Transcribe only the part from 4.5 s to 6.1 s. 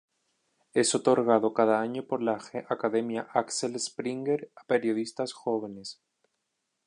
a periodistas jóvenes.